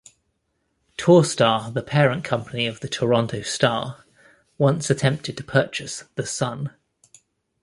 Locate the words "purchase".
5.43-6.05